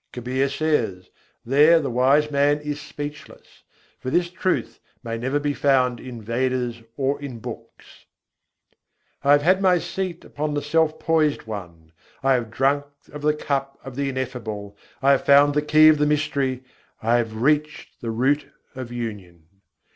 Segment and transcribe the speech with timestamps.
[0.11, 1.11] Kabîr says:
[1.45, 3.61] "There the wise man is speechless;
[3.99, 8.05] for this truth may never be found in Vadas or in books."
[9.23, 11.91] I have had my Seat on the Self poised One,
[12.23, 15.99] I have drunk of the Cup of the Ineffable, I have found the Key of
[15.99, 16.63] the Mystery,
[17.03, 19.43] I have reached the Root of Union.